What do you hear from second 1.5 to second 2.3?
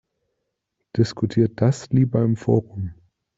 das lieber